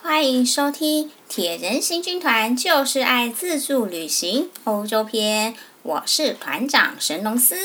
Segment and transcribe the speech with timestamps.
[0.00, 5.56] 欢迎收听铁人行军团就是爱自助旅行欧洲篇。
[5.82, 7.56] 我是团长神龙斯。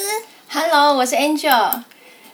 [0.49, 1.83] Hello，我是 Angel。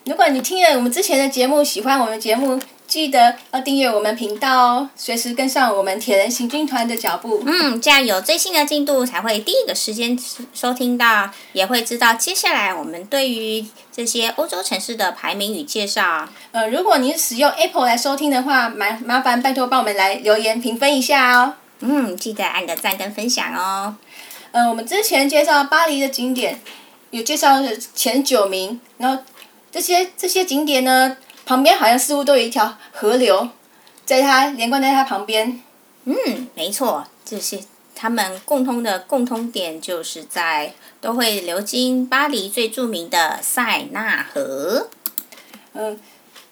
[0.06, 2.58] 如果你听了我们之前的节目，喜欢我们节目。
[2.94, 7.41] 记得要订阅我们频道哦，随时跟上我们铁人行军团的脚步。
[7.44, 10.16] 嗯，这样有最新的进度才会第一个时间
[10.54, 16.30] 收听到，也会知道接下来我们对于这些欧洲城市的排名与介绍。
[16.52, 21.55] 呃，如果您使用 Apple 来收听的话，麻麻烦拜托帮我们来留言评分一下哦。
[21.80, 23.95] 嗯，记得按个赞跟分享哦。
[24.52, 26.62] 呃，我们之前介绍巴黎的景点，
[27.09, 27.58] 有介绍
[27.95, 29.23] 前九名，然后
[29.72, 31.17] 这些这些景点呢。
[31.45, 33.49] 旁边好像似乎都有一条河流，
[34.05, 35.61] 在它连贯在它旁边。
[36.05, 36.16] 嗯，
[36.55, 37.59] 没错，这些
[37.95, 44.89] 他们共通的共通点就是在都会流经巴黎最著名的塞纳河。
[45.73, 45.99] 嗯，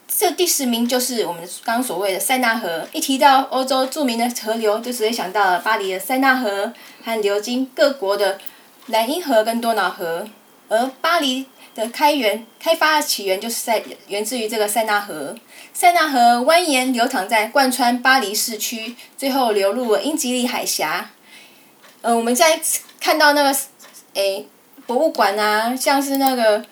[0.07, 2.87] 这第十名就是我们刚刚所谓的塞纳河。
[2.91, 8.39] 一提到欧洲著名的河流，就直接想到了巴黎的塞纳河和流经各国的
[8.87, 10.27] 莱茵河跟多瑙河，
[10.67, 11.45] 而巴黎。
[11.73, 15.35] 的开源开发的起源就是在源自于这个塞纳河，
[15.73, 21.11] 塞纳河蜿蜒流淌在贯穿巴黎市区，最后流入了英吉利海峡。
[22.01, 22.59] 呃，我们在
[22.99, 23.55] 看到那个
[24.15, 24.45] 诶
[24.85, 26.63] 博物馆啊，像是那个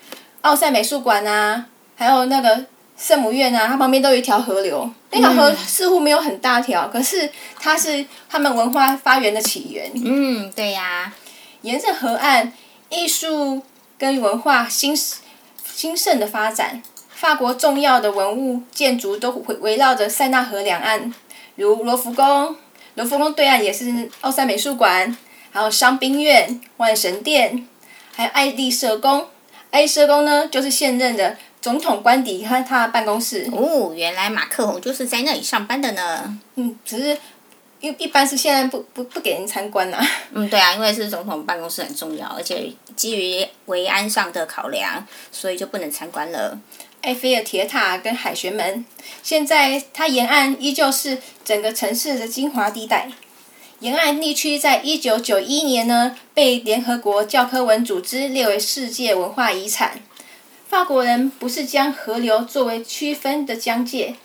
[0.42, 2.66] 奥赛美术馆啊，还有那个
[2.98, 4.90] 圣母院啊，它旁边都有一条河流。
[5.12, 9.92] 那条河似乎没有很大条，可是它是他们文化发源的起源。
[9.96, 11.16] 嗯，对呀、啊。
[11.62, 12.52] 沿着河岸，
[12.90, 13.64] 艺术。
[14.00, 21.14] 跟文化兴兴盛的发展，法国重要的文物建筑都围围绕着塞纳河两岸，
[21.56, 22.56] 如罗浮宫，
[22.96, 25.18] 罗浮宫对岸也是奥赛美术馆，
[25.52, 27.68] 还有伤兵院、万神殿，
[28.16, 29.28] 还有爱丽舍宫。
[29.72, 33.50] 爱丽舍宫呢，就是现任的总统官邸和他的办公室。
[33.52, 36.40] 哦，原来马克宏就是在那里上班的呢。
[36.56, 37.18] 嗯，只是。
[37.82, 40.06] 一一般是现在不不不给人参观啦。
[40.34, 46.60] 嗯，对啊，因为是总统办公室很重要，而且基于维安上的考量，所以就不能参观了。
[47.04, 48.86] 埃菲尔铁塔跟凯旋门，
[49.24, 53.10] 现在它沿岸依旧是整个城市的精华地带。
[53.80, 60.02] 沿岸地区在一九九一年呢，被联合国教科文组织列为世界文化遗产。
[60.68, 64.16] 法国人不是将河流作为区分的疆界，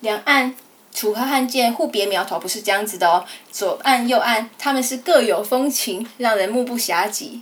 [0.00, 0.54] 两岸。
[0.94, 3.24] 楚河汉界互别苗头，不是这样子的哦。
[3.50, 7.40] 左岸右岸，他们是各有风情，让人目不暇接。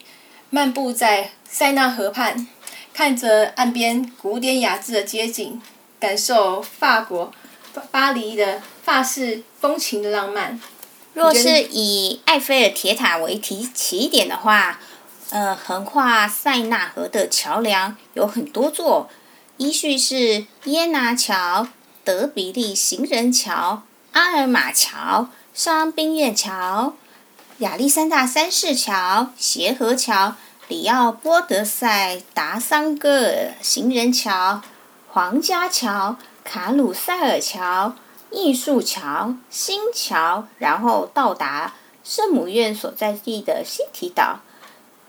[0.50, 2.46] 漫步在塞纳河畔，
[2.94, 5.60] 看着岸边古典雅致的街景，
[5.98, 7.32] 感受法国
[7.90, 10.60] 巴黎的法式风情的浪漫。
[11.12, 14.80] 若是以埃菲尔铁塔为题起点的话，
[15.30, 19.08] 呃，横跨塞纳河的桥梁有很多座，
[19.56, 21.68] 依序是耶拿桥。
[22.10, 26.94] 德比利行人桥、阿尔玛桥、伤兵院桥、
[27.58, 30.34] 亚历山大三世桥、协和桥、
[30.66, 34.60] 里奥波德塞达桑戈尔行人桥、
[35.06, 37.94] 皇家桥、卡鲁塞尔桥、
[38.32, 44.40] 艺术桥、新桥，然后到达圣母院所在地的西堤岛。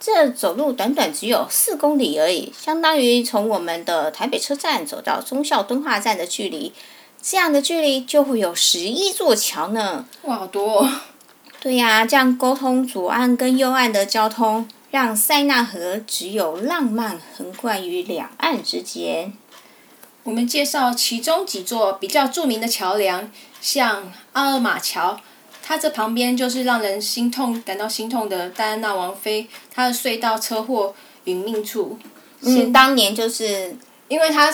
[0.03, 6.73] 这走路短短只有四公里而已，相当于从我们的台北车站走到忠孝敦化站的距离。
[7.22, 10.07] 这样的距离就会有十一座桥呢。
[10.23, 10.89] 哇，好多哦！
[11.62, 19.31] 对呀，这样沟通左岸跟右岸的交通，让塞纳河只有浪漫横贯于两岸之间。
[20.23, 23.31] 我们介绍其中几座比较著名的桥梁，
[23.62, 25.19] 像阿尔玛桥。
[25.72, 30.94] 它这旁边就是让人心痛、感到心痛的戴安娜王妃，她的隧道车祸
[31.24, 31.98] 殒命处。
[32.42, 33.74] 嗯，当年就是
[34.10, 34.54] 因为他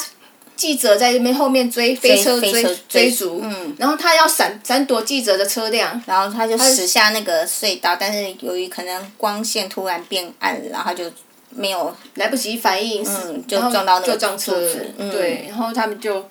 [0.55, 11.11] 记者在这边后面追飞车追追，追逐，嗯，然后他要闪闪躲记者的车辆，然后他就驶下那个隧道，但是由于可能光线突然变暗，然后就
[11.49, 16.23] 没有来不及反应，嗯，就撞到那个车子，嗯，对，然后他们就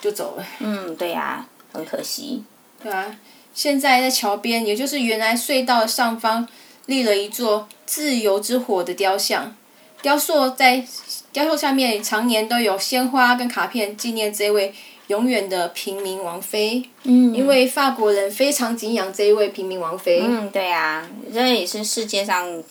[0.00, 0.46] 就走了。
[0.60, 2.42] 嗯，对呀，很可惜。
[2.82, 3.14] 对啊。
[3.56, 6.46] 现在在桥边，也就是原来隧道上方，
[6.84, 9.56] 立了一座“自由之火”的雕像。
[10.02, 10.84] 雕塑在
[11.32, 14.74] 雕塑下面常年都有鲜花跟卡片纪念这位
[15.06, 16.84] 永远的平民王妃。
[17.04, 17.34] 嗯。
[17.34, 20.20] 因为法国人非常敬仰这一位平民王妃。
[20.22, 22.62] 嗯，对啊，这也是世界上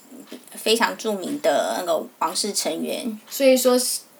[0.54, 3.20] 非常著名的那个王室成员。
[3.28, 3.76] 所以说，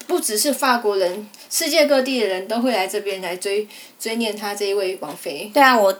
[0.08, 3.68] 不只是法国人，世界各地的人都会来这边来追
[4.00, 5.48] 追念他这一位王妃。
[5.54, 5.96] 对啊，我。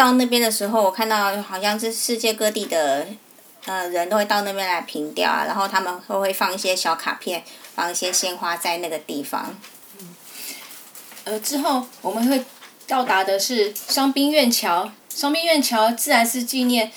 [0.00, 3.06] 到那边的时候，我看到好像是世界各地的
[3.66, 7.44] 呃人都会到那边来凭吊啊，然后他们都会放一些小卡片，
[7.74, 9.54] 放一些鲜花在那个地方。
[11.24, 12.42] 呃，之后我们会
[12.86, 14.90] 到达的是伤兵院桥。
[15.10, 16.90] 伤兵院桥自然是纪念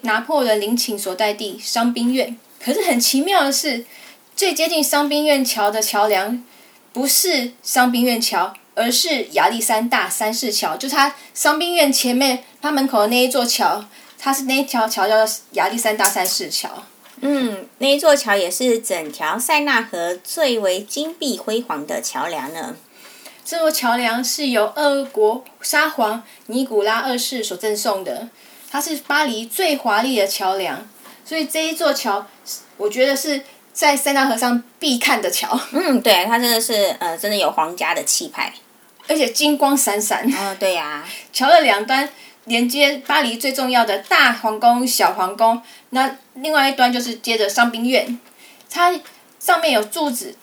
[0.00, 2.36] 拿破仑陵寝所在地伤兵院。
[2.58, 3.86] 可是很奇妙的是，
[4.34, 6.42] 最接近伤兵院桥的桥梁
[6.92, 10.76] 不是伤兵院桥，而是亚历山大三世桥。
[10.76, 13.84] 就是他伤兵院前面他门口的那一座桥，
[14.18, 16.70] 它是那一条桥叫做亚历山大三世桥。
[17.20, 22.76] 嗯，那一座桥也是整条塞纳河最为金碧辉煌的桥梁呢。
[23.44, 28.28] 这座桥梁是由俄国沙皇尼古拉二世所赠送的，
[28.70, 30.88] 它是巴黎最华丽的桥梁，
[31.24, 32.26] 所以这一座桥，
[32.76, 33.42] 我觉得是
[33.72, 35.58] 在塞纳河上必看的桥。
[35.72, 38.52] 嗯，对，它真的是呃，真的有皇家的气派，
[39.08, 40.24] 而且金光闪闪。
[40.26, 41.08] 嗯、哦，对呀、啊。
[41.32, 42.08] 桥的两端
[42.44, 45.60] 连接巴黎最重要的大皇宫、小皇宫，
[45.90, 48.18] 那另外一端就是接着伤兵院，
[48.70, 48.94] 它
[49.38, 50.36] 上面有柱子。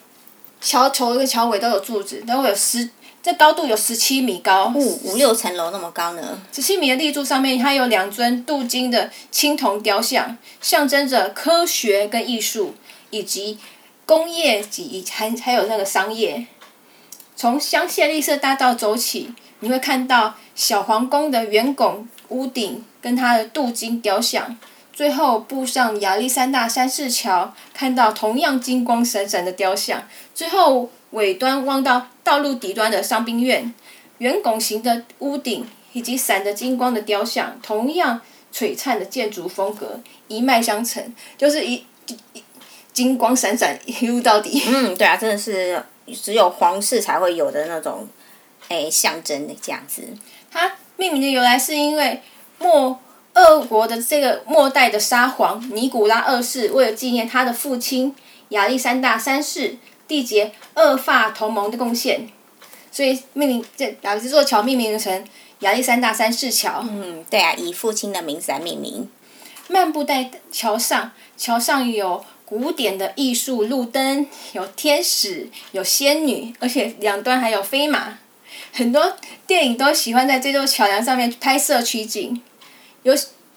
[0.61, 2.89] 桥头跟桥尾都有柱子，都会有十，
[3.23, 6.37] 这高度有十七米高，五五六层楼那么高呢。
[6.51, 12.75] 十七米的立柱上面，它有两尊镀金的青铜雕像，象征着科学跟艺术，
[13.09, 13.57] 以及
[14.05, 16.47] 工业及还还有那个商业。
[17.35, 24.57] 从香榭丽舍大道走起，你会看到小皇宫的圆拱屋顶跟它的镀金雕像。
[24.91, 30.05] 最后步上亚历山大三世桥，看到同样金光闪闪的雕像。
[30.35, 33.73] 最后尾端望到道路底端的伤兵院，
[34.17, 38.19] 圆拱形的屋顶以及闪着金光的雕像，同样
[38.53, 42.43] 璀璨的建筑风格一脉相承，就是一一
[42.93, 44.61] 金光闪闪一路到底。
[44.67, 45.83] 嗯，对啊，真的是
[46.13, 48.07] 只有皇室才会有的那种，
[48.69, 50.03] 诶，象征的这样子。
[50.51, 52.21] 它命名的由来是因为
[52.57, 52.99] 末。
[53.35, 58.13] 俄国的这个末代的沙皇尼古拉二世，为了纪念他的父亲
[58.49, 59.77] 亚历山大三世
[60.09, 62.27] 缔结俄法同盟的贡献，
[62.91, 65.23] 所以命名这把这座桥命名成
[65.59, 66.83] 亚历山大三世桥。
[66.89, 69.07] 嗯，对啊，以父亲的名字来命名。
[69.67, 78.17] 漫步在桥上，桥上有古典的艺术路灯，有天使，有仙女，而且两端还有飞马。
[78.73, 79.15] 很多
[79.45, 82.41] 电影都喜欢在这座桥梁上面拍摄取景。
[83.03, 83.13] 有，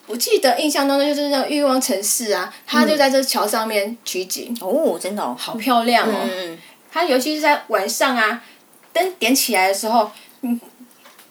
[0.06, 4.54] 我记得印象当中就是那个欲望城市啊，它就在这桥上面取景。
[4.60, 6.28] 嗯、哦，真的、哦，好漂亮哦！
[6.30, 6.58] 嗯、
[6.90, 8.44] 它尤其是在晚上啊，
[8.92, 10.10] 灯点起来的时候，
[10.42, 10.60] 嗯，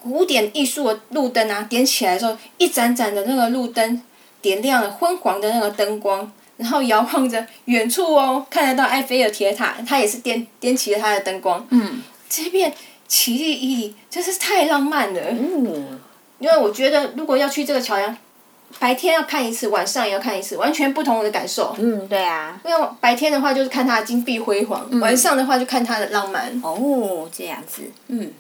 [0.01, 4.01] 古典艺术的路灯啊，点起来的时候，一盏盏的那个路灯
[4.41, 6.31] 点亮了昏黄的那个灯光，
[6.61, 11.65] 然后遥望着远处哦，看得到埃菲尔铁塔，它也是点点起了它的灯光。
[11.71, 12.71] 嗯，这片
[13.07, 15.21] 奇丽旖旎，真是太浪漫了。
[15.31, 15.99] 嗯。
[16.39, 18.17] 因为我觉得，如果要去这个桥梁，
[18.79, 21.75] 白天要看一次，晚上也要看一次，完全不同的感受。
[21.77, 22.59] 嗯，对啊。
[22.65, 26.59] 因为白天的话就是看它的金碧辉煌，嗯、晚上的话就看它的浪漫。
[26.63, 27.83] 哦，这样子。
[28.07, 28.31] 嗯。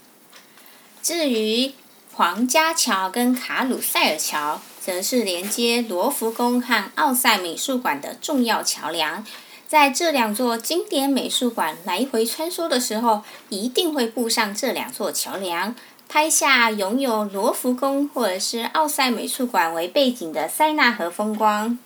[1.03, 1.71] 至于
[2.13, 9.23] 皇家桥跟卡鲁塞尔桥，则是连接罗浮宫和奥赛美术馆的重要桥梁。
[9.67, 15.75] 在这两座经典美术馆来回穿梭的时候，一定会步上这两座桥梁。
[16.09, 21.79] 拍下拥有罗浮宫或者是奥赛美术馆为背景的塞纳河风光。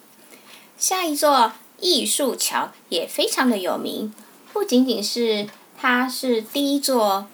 [0.80, 4.12] 下一座艺术桥也非常的有名，
[4.52, 7.28] 不仅仅是它是第一座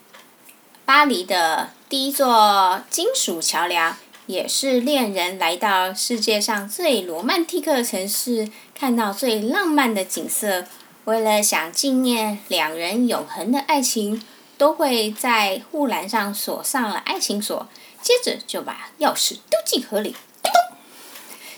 [0.84, 3.96] 巴黎的第一座金属桥梁，
[4.32, 10.66] 也是恋人来到世界上最罗曼蒂克的城市，看到最浪漫的景色，
[11.06, 14.24] 为了想纪念两人永恒的爱情。
[14.58, 17.68] 都会在护栏上锁上了爱情锁，
[18.00, 20.16] 接着就把钥匙丢进河里，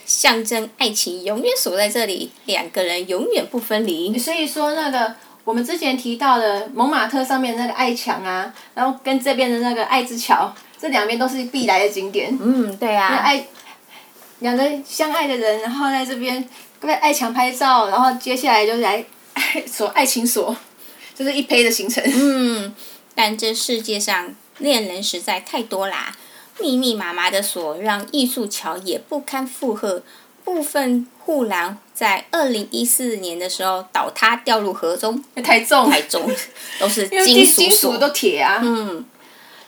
[0.06, 4.18] 象征爱情永远锁在这里，两个人永远不分离。
[4.18, 5.14] 所以说，那个
[5.44, 12.38] 我们之前提到的蒙马特上面那个爱墙啊，然后跟这边的那个爱之桥，这两边都是必来的景点。
[12.42, 13.08] 嗯，对啊。
[13.08, 13.42] 爱
[14.40, 16.46] 两个相爱的人，然后在这边
[16.78, 19.06] 跟爱墙拍照，然后接下来就来
[19.66, 20.54] 锁爱情锁，
[21.16, 22.04] 就是一胚的行程。
[22.06, 22.76] 嗯。
[23.16, 26.14] 但这世界上恋人实在太多啦，
[26.60, 30.04] 密密麻麻的锁让艺术桥也不堪负荷，
[30.44, 36.30] 部分护栏在二零一四年的时候倒塌掉入河中，太重太重，
[36.78, 38.60] 都是 金属金属都铁啊。
[38.62, 39.06] 嗯，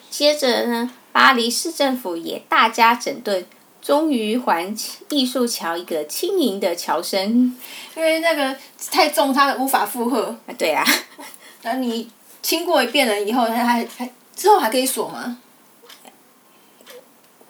[0.10, 3.46] 接着呢，巴黎市政府也大加整顿，
[3.82, 4.76] 终于还
[5.08, 7.58] 艺术桥一个轻盈的桥身，
[7.96, 8.54] 因为那个
[8.92, 10.38] 太重，它无法负荷。
[10.46, 10.84] 啊对啊，
[11.62, 12.10] 那你。
[12.42, 15.40] 清过一遍了以后，它还还之后还可以锁吗？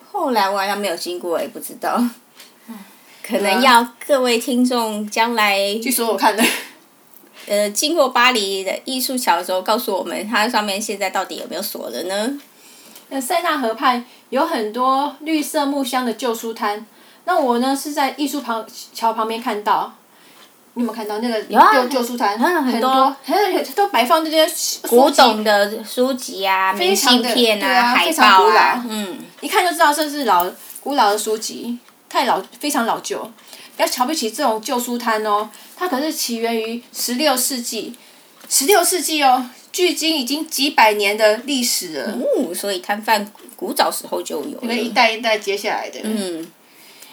[0.09, 2.01] 后来我好像没有经过，也不知道。
[3.21, 6.41] 可能要各位听众将来去说我看的。
[7.47, 12.39] 呃，经过巴黎的艺术桥的时候，告诉我们它上面现在到底有没有锁了呢？
[13.15, 16.85] 那塞纳河畔有很多绿色木箱的旧书摊。
[17.23, 19.93] 那我呢是在艺术旁桥旁边看到，
[20.73, 22.37] 你有没有看到那个旧、啊、旧书摊？
[22.37, 24.45] 很多，很都摆放这些
[24.89, 30.45] 古董的书籍啊，明信片啊，啊海报啊，嗯，一看就知道这是老
[30.81, 31.79] 古老的书籍，
[32.09, 33.19] 太老，非常老旧。
[33.77, 37.95] 不要瞧不起这种旧书摊哦，它可是起源于十六世纪，
[38.49, 42.17] 十六世纪哦，距今已经几百年的历史了。
[42.37, 44.57] 哦，所以摊贩古早时候就有。
[44.61, 45.99] 因为一代一代接下来的。
[46.01, 46.49] 嗯。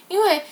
[0.07, 0.43] 因为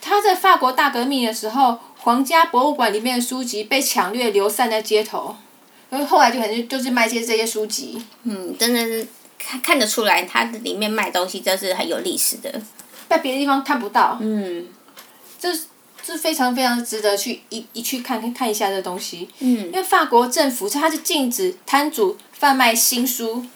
[0.00, 5.34] 他在法国大革命的时候，皇家博物馆里面的书籍被抢掠流散在街头，
[5.90, 8.00] 所以后来就可能就是卖些这些书籍。
[8.22, 9.04] 嗯，真的是
[9.36, 12.62] 看看得出来，它里面卖东西真是很有历史的，
[13.08, 14.18] 在别的地方看不到。
[14.20, 14.68] 嗯，
[15.40, 15.48] 这
[16.04, 19.28] 这非常非常值得去一一去看看看一下这东西。
[19.38, 23.46] 嗯，因为法国政府它是禁止摊主贩卖新书。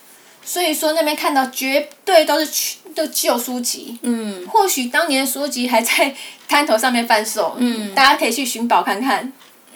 [0.44, 2.78] 所以说那边看到绝对都是
[3.12, 6.16] 旧书籍，嗯，或许当年的书籍还在
[6.48, 9.30] 摊头上面贩售，嗯，大家可以去寻宝看看，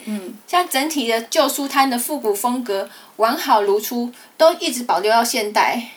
[0.06, 5.88] 嗯，像整体的旧书摊的复古风格完好如初，都一直保留到现代，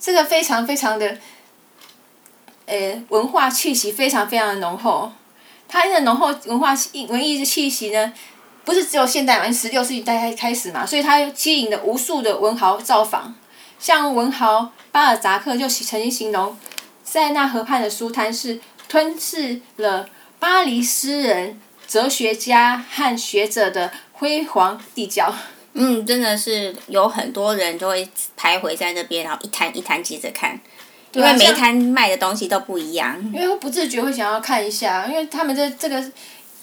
[0.00, 1.18] 这个非常非常的，
[2.64, 5.12] 呃，文化气息非常非常的浓厚，
[5.68, 6.74] 它的浓厚文化
[7.08, 8.12] 文艺的气息呢，
[8.64, 13.34] 不是只有现代嘛，十六世纪代开始嘛，所以它吸引了无数的文豪造访。
[13.78, 16.56] 像文豪巴尔扎克就曾经形容，
[17.04, 18.58] 塞纳河畔的书摊是
[18.88, 20.08] 吞噬了
[20.38, 25.34] 巴黎诗人、哲学家和学者的辉煌地窖。
[25.74, 28.08] 嗯，真的是有很多人都会
[28.38, 30.58] 徘徊在那边，然后一摊一摊接着看，
[31.16, 33.18] 因为每一摊卖的东西都不一样。
[33.32, 36.12] 因为会不自觉会想要看一下，因为他们这这个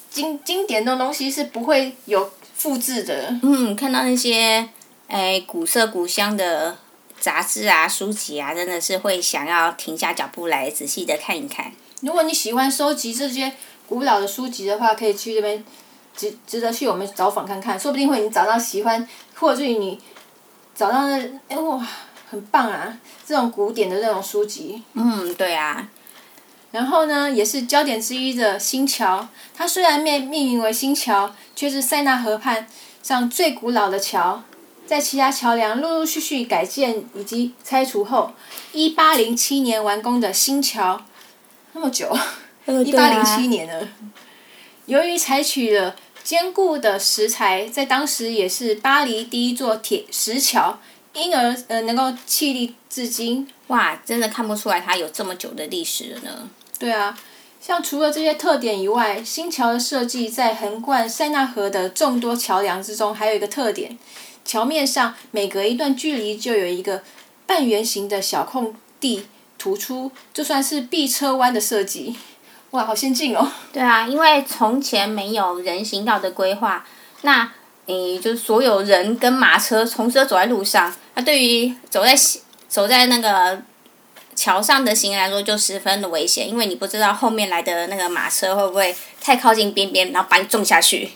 [0.10, 3.36] 经经典的东西是不会有复制的。
[3.42, 4.68] 嗯，看到那些
[5.08, 6.78] 哎古色古香的。
[7.20, 11.72] 杂志啊，书籍啊，真的是会想要停下脚步来仔细的看一看。
[12.02, 13.50] 如果你喜欢收集这些
[13.88, 15.64] 古老的书籍的话，可以去这边
[16.14, 19.98] 值值得去我们找访看看，说不定会你找到喜欢，或者是你
[20.76, 21.18] 找到那
[21.48, 21.88] 哎哇
[22.34, 22.98] 很棒啊，
[23.28, 24.82] 这种古典的那种书籍。
[24.94, 25.88] 嗯，对啊。
[26.72, 32.68] 然后呢，也是焦点之一的新桥，它虽然命命名为新桥，却是塞纳河畔
[33.04, 34.42] 上最古老的桥。
[34.88, 38.34] 在其他桥梁陆陆续续改建以及拆除后，
[38.72, 41.00] 一八零七年完工的新桥，
[41.74, 42.12] 那么久，
[42.84, 43.88] 一八零七年呢。
[44.88, 50.80] 由于采取了坚固的石材，在当时也是巴黎第一座铁石桥，
[51.14, 53.48] 因而呃能够屹立至今。
[53.68, 56.50] 哇，真的看不出来它有这么久的历史了呢。
[56.78, 57.18] 对啊，
[57.62, 63.98] 像除了这些特点以外，新桥的设计在横贯塞纳河的众多桥梁之中，还有一个特点。
[64.44, 67.02] 桥面上每隔一段距离就有一个
[67.48, 69.26] 半圆形的小空地
[69.58, 72.18] 突出，就算是避车弯的设计，
[72.72, 73.48] 哇，好先进哦！
[73.72, 76.86] 对啊，因为从前没有人行道的规划，
[77.22, 77.50] 那
[77.86, 82.16] 诶，就是所有人跟马车同时走在路上，那对于走在
[82.68, 83.62] 走在那个
[84.36, 91.12] 桥上的行人来说就十分的危险，因为你不知道后面来的那个马车会不会太靠近边边，然后把你撞下去。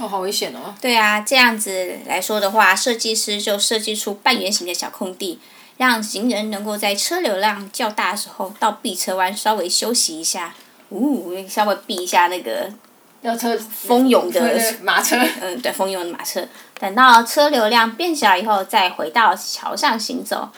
[0.00, 0.74] 哦，好危险哦！
[0.80, 5.38] 对啊，这样子来说的话，设计师就设计出半圆形的小空地，
[5.76, 10.54] 让行人能够在车流量较大的时候到避车弯稍微休息一下，
[10.88, 12.72] 呜，稍微避一下那个
[13.22, 14.40] 要车蜂拥的
[14.82, 15.16] 马车。
[15.40, 16.46] 嗯，对，蜂拥的马车。
[16.78, 20.48] 等到车流量变小以后，再回到桥上行走，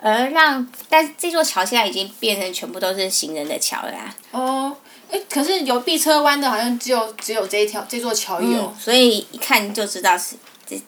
[0.00, 4.14] 而让，但这座桥现在已经变成全部都是行人的桥了啦。
[4.30, 4.76] 哦。
[5.10, 8.60] 哎，可是有避车弯的，好像只有只有这一条这座桥有。
[8.62, 10.80] 嗯，所以一看就知道是这，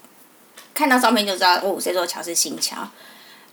[0.75, 2.88] 看到照片就知道哦，这座桥是新桥。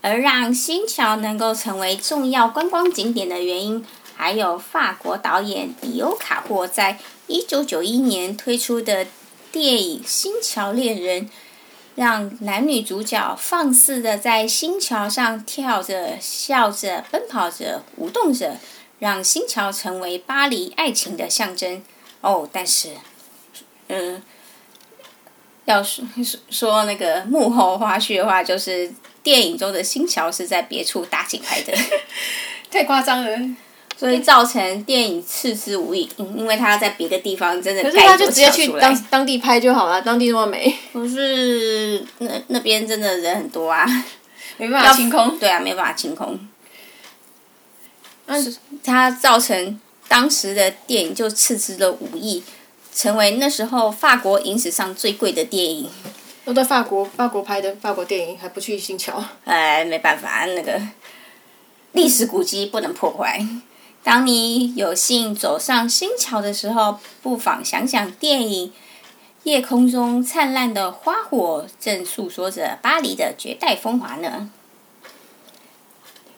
[0.02, 3.86] 而让新桥能够成为重要观光景点的原因，
[4.16, 6.98] 还有法国导演迪欧卡霍在
[7.32, 9.08] 一九九一年推出的
[9.52, 11.26] 电影《新桥恋人》，
[11.96, 18.58] 让男女主角放肆的在新桥上跳着、笑着、奔跑着、舞动着。
[19.00, 21.82] 让新桥成为巴黎爱情的象征
[22.22, 22.90] 哦，但是，
[23.88, 24.22] 嗯，
[25.66, 26.06] 要说
[26.52, 31.76] 说那个幕后花絮的话，就是电影中的新桥是在别处搭景拍的，
[32.70, 33.40] 太夸张了，
[34.02, 40.76] 所以造成电影斥之无益，嗯，因为他要在别的地方真的，可是他就直接去当当地拍就好了，当地那么美。
[40.92, 43.86] 不是那那边真的人很多啊，
[44.58, 45.38] 没办法清空。
[45.38, 46.40] 对啊，没办法清空。
[48.84, 52.44] 它造成当时的电影就斥资了五亿，
[52.92, 55.88] 成为那时候法国影史上最贵的电影。
[56.44, 59.24] 都在法国，法国拍的法国电影，还不去新桥？
[59.46, 60.82] 哎，没办法，那个
[61.92, 63.40] 历史古迹不能破坏。
[64.04, 68.70] 当你有幸走上新桥的时候，不妨想想电影
[69.44, 74.50] 《夜空中灿烂的花火》，正诉说着巴黎的绝代风华呢。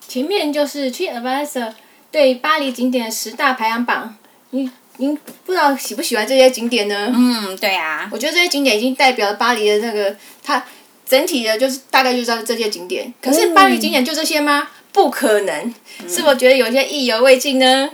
[0.08, 1.74] 前面就是 TripAdvisor
[2.12, 4.16] 对巴黎景点的十大排行榜，
[4.50, 7.12] 你您不知道喜不喜欢这些景点呢？
[7.16, 8.10] 嗯，对啊。
[8.12, 10.64] 我觉得这些景点已经代表了巴黎的那个，它
[11.08, 13.14] 整体的就是大概就知道这些景点。
[13.22, 14.68] 可是巴黎景点就这些吗？
[14.70, 15.74] 嗯不可能，
[16.08, 17.90] 是否觉得有些意犹未尽呢？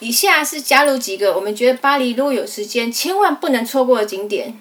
[0.00, 4.60] 以下是加入几个我们觉得巴黎如果有时间千万不能错过的景点。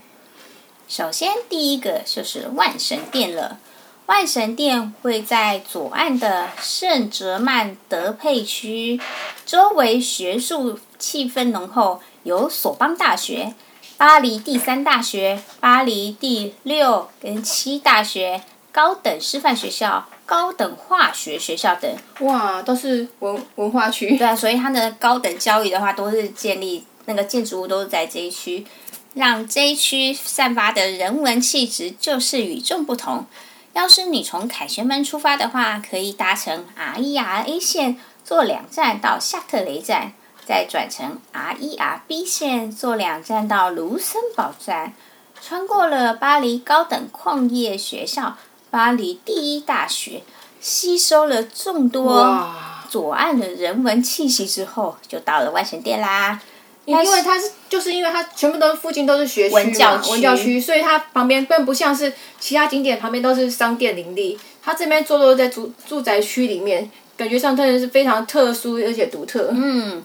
[0.87, 3.57] 首先，第一个就是万神殿了。
[4.05, 8.99] 万神殿会在左岸的圣哲曼德佩区，
[9.45, 13.53] 周围学术气氛浓厚，有索邦大学、
[13.97, 18.43] 巴黎第三大学、巴黎第六跟七大学、
[18.73, 20.09] 高等师范学校。
[20.25, 24.17] 高等化学学校等，哇，都是文文化区。
[24.17, 28.65] 对啊，所以它的高等教育的话，都是建立那个建筑物都是在这一区，
[29.13, 33.25] 让这一区散发的人文气质就是与众不同。
[33.73, 40.13] 要是你从凯旋门出发的话，可以搭乘 RER A 线坐两站到夏特雷站，
[40.45, 44.93] 再转乘 RER B 线坐两站到卢森堡站，
[45.41, 48.37] 穿过了巴黎高等矿业学校。
[48.73, 50.23] 巴黎第一大学
[50.59, 52.51] 吸收了众多
[52.89, 56.41] 左岸的人文气息之后，就到了万神殿啦。
[56.85, 69.49] 因为它是，就是因为它全部都附近都是学区嘛，文教区，文教区，所以它旁边并不像是其他景点旁边都是商店林立，它这边坐落在住住宅区里面，感觉上真的是非常特殊而且独特。
[69.51, 70.01] 嗯，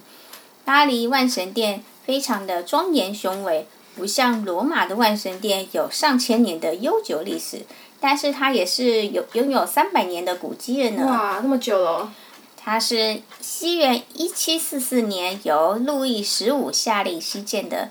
[0.66, 7.62] 巴黎万神殿非常的庄严雄伟，不像罗马的万神殿有上千年的悠久历史。
[8.00, 11.06] 但是它也是有拥有三百年的古迹了呢。
[11.06, 12.12] 哇，那么久了！
[12.56, 17.90] 它是西元一七四四年由路易十五下令兴建的，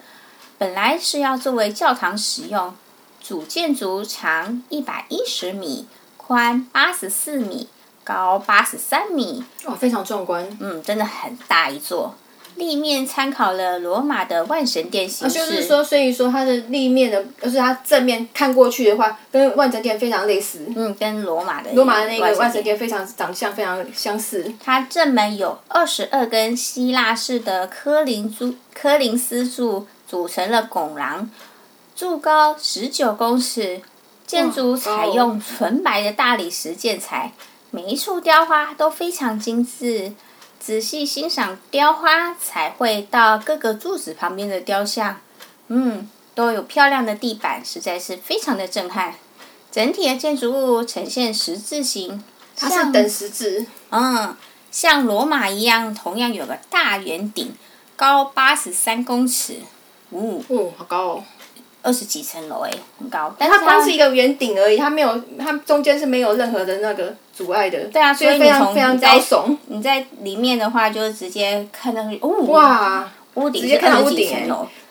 [0.58, 2.73] 本来是要作为教堂使用。
[3.19, 7.67] 主建筑长一百一十米，宽八十四米，
[8.05, 9.43] 高八十三米。
[9.65, 10.47] 哇，非常壮观。
[10.62, 12.15] 嗯，真的很大一座。
[12.58, 20.65] 立面参考了罗马的万神殿形式，就是说，所以说它的立面的，就是它正面看过去的话，跟万神殿非常类似。
[20.76, 24.52] 嗯，跟罗马的罗马的那个万神殿非常长相非常相似。
[24.63, 31.30] 它正门有二十二根希腊式的科林柱、科林斯柱组成了拱廊，
[31.96, 33.82] 柱高十九公尺，
[34.26, 37.34] 建筑采用纯白的大理石建材，
[37.70, 40.13] 每一处雕花都非常精致。
[40.60, 45.22] 仔细欣赏雕花彩绘到各个柱子旁边的雕像，
[45.67, 49.15] 嗯，都有漂亮的地板，实在是非常的震撼。
[49.72, 52.24] 整体的建筑物呈现十字形，
[52.56, 53.65] 它是等十字。
[53.91, 54.36] 嗯，
[54.72, 57.56] 像罗马一样，同样有个大圆顶，
[57.96, 59.62] 高八十三公尺。
[60.10, 61.24] 哦，哦，好高哦。
[61.88, 63.34] 二十几层楼诶，很高。
[63.39, 67.80] 但它光是一个圆顶而已，它没有，它中间是没有任何的那个阻碍的。
[67.86, 74.38] 对啊，所以你从非常高耸，你在里面的话，就直接看到哦，哇，屋顶直接看到屋顶，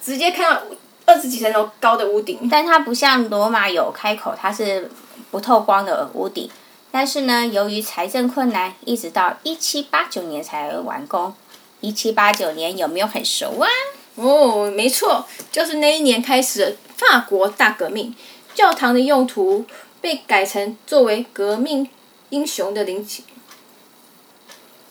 [0.02, 0.62] 直接看到
[1.04, 2.48] 二十几层楼高的屋顶。
[2.50, 4.90] 但它不像罗马有开口，它是
[5.30, 6.48] 不透光的屋顶。
[6.90, 11.34] 但是呢，由于财政困难，一直到一七八九年才完工。
[11.82, 13.68] 一七八九年有没有很熟啊？
[14.14, 18.14] 哦，没错，就是那一年开始的法国大革命，
[18.54, 19.66] 教堂的用途
[20.00, 21.88] 被改成作为革命
[22.30, 23.20] 英雄的陵寝，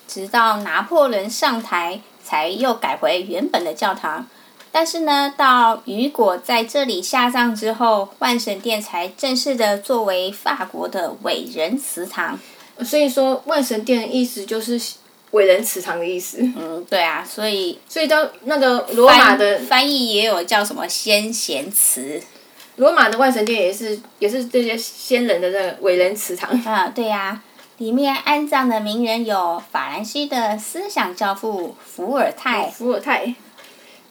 [0.07, 4.27] 直到拿破仑上台，才又改回原本的教堂。
[4.71, 12.39] 但是呢，到雨果在这里下葬之后，万神殿才正式的作为法国的伟人祠堂。
[12.83, 14.79] 所以说，万神殿的意思就是。
[15.35, 16.37] 伟人祠堂的意思。
[16.55, 22.21] 嗯，对啊，所以所以到那个罗马的翻译也有叫什么先贤祠。
[22.77, 26.49] 罗马的万神殿也是也是这些先人的那个伟人祠堂。
[26.65, 27.43] 啊，对呀、啊，
[27.77, 32.67] 里面安葬的名人有法兰西的思想教父伏尔泰。
[32.67, 33.35] 伏尔泰。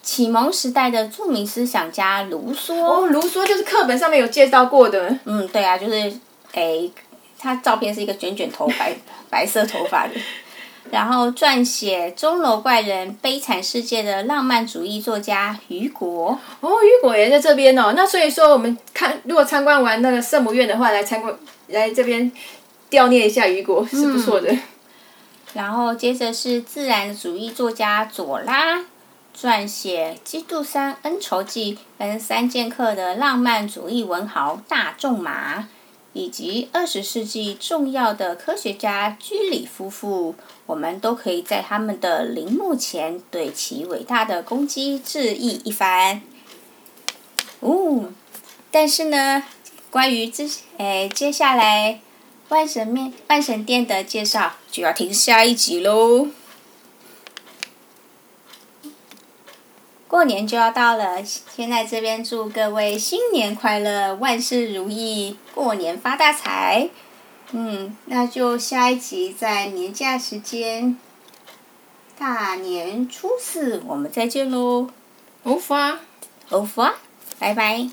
[0.03, 2.75] 启蒙时代的著名思想家卢梭。
[2.75, 5.19] 哦，卢梭就是课本上面有介绍过的。
[5.25, 6.13] 嗯，对啊，就是
[6.53, 6.91] 诶，
[7.39, 8.95] 他照片是一个卷卷头白
[9.31, 10.13] 白色头发的。
[10.95, 16.39] 然后撰写《钟楼怪人》《悲惨世界》的浪漫主义作家雨果。
[16.61, 17.95] 哦，雨果也在这边哦。
[17.97, 22.31] 那所以说，我们看如果参观完那个圣母院的话，来参观来这边
[22.93, 24.53] 悼念一下雨果是不错的。
[24.53, 24.61] 嗯。
[25.55, 28.79] 然后接着是自然主义作家左拉，
[29.37, 35.67] 撰写《基督山恩仇记》跟三剑客的浪漫主义文豪大仲马，
[36.15, 46.23] 以及二十世纪重要的科学家居里夫妇，我们都可以在他们的陵墓前对其伟大的功绩致意一番。
[47.61, 48.13] 哦，
[48.71, 49.45] 但是呢，
[49.91, 50.49] 关于这
[50.79, 52.01] 诶，接下来
[52.49, 56.29] 万神面、万神殿的介绍就要听下一集喽。
[60.15, 66.89] 过年就要到了，先在这边祝各位新年快乐，万事如意，过年发大财。
[67.51, 70.97] 嗯，那就下一集在年假时间，
[72.17, 74.89] 大年初四我们再见喽。
[75.43, 75.99] 欧发，
[76.51, 76.95] 欧发，
[77.41, 77.89] 拜拜。